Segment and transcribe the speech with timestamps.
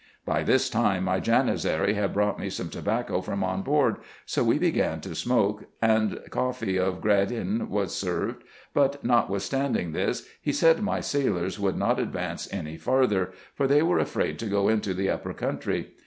[0.25, 4.57] By this time my Janizary had brought me some tobacco from on board; so we
[4.57, 8.43] began to smoke; and coffee of gryadan was served;
[8.73, 13.83] but, not withstanding this, he said my sailors would not advance any farther, for they
[13.83, 15.91] were afraid to go into the upper country.